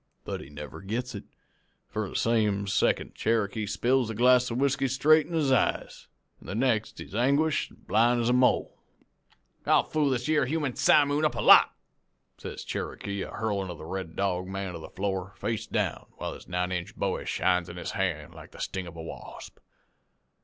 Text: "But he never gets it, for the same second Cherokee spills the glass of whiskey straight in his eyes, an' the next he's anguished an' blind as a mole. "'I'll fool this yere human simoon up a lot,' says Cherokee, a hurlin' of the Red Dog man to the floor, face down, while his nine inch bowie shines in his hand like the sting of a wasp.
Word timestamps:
"But 0.25 0.41
he 0.41 0.49
never 0.49 0.81
gets 0.81 1.13
it, 1.13 1.25
for 1.87 2.09
the 2.09 2.15
same 2.15 2.65
second 2.65 3.13
Cherokee 3.13 3.67
spills 3.67 4.07
the 4.07 4.15
glass 4.15 4.49
of 4.49 4.57
whiskey 4.57 4.87
straight 4.87 5.27
in 5.27 5.33
his 5.33 5.51
eyes, 5.51 6.07
an' 6.39 6.47
the 6.47 6.55
next 6.55 6.97
he's 6.97 7.13
anguished 7.13 7.69
an' 7.69 7.83
blind 7.87 8.19
as 8.19 8.27
a 8.27 8.33
mole. 8.33 8.79
"'I'll 9.67 9.83
fool 9.83 10.09
this 10.09 10.27
yere 10.27 10.47
human 10.47 10.75
simoon 10.75 11.23
up 11.23 11.35
a 11.35 11.41
lot,' 11.41 11.75
says 12.39 12.63
Cherokee, 12.63 13.21
a 13.21 13.29
hurlin' 13.29 13.69
of 13.69 13.77
the 13.77 13.85
Red 13.85 14.15
Dog 14.15 14.47
man 14.47 14.73
to 14.73 14.79
the 14.79 14.89
floor, 14.89 15.35
face 15.37 15.67
down, 15.67 16.07
while 16.13 16.33
his 16.33 16.47
nine 16.47 16.71
inch 16.71 16.95
bowie 16.95 17.23
shines 17.27 17.69
in 17.69 17.77
his 17.77 17.91
hand 17.91 18.33
like 18.33 18.49
the 18.49 18.59
sting 18.59 18.87
of 18.87 18.95
a 18.95 19.03
wasp. 19.03 19.59